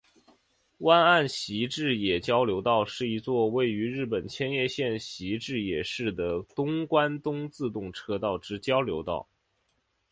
[0.79, 9.27] 湾岸习志野交流道是一座位于日本千叶县习志野市的东关东自动车道之交流道。